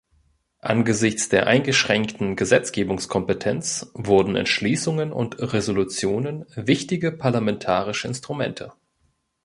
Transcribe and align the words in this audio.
Angesichts 0.61 1.29
der 1.29 1.45
eingeschränkten 1.45 2.35
Gesetzgebungskompetenz 2.35 3.91
wurden 3.93 4.35
Entschließungen 4.35 5.13
und 5.13 5.39
Resolutionen 5.53 6.47
wichtige 6.55 7.11
parlamentarische 7.11 8.07
Instrumente. 8.07 8.73